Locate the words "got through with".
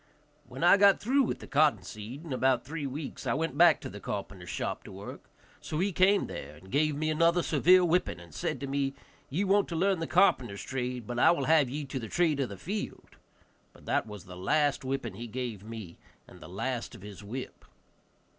0.79-1.41